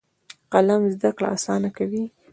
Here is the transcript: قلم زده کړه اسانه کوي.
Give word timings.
قلم 0.53 0.81
زده 0.93 1.09
کړه 1.17 1.27
اسانه 1.35 1.69
کوي. 1.77 2.03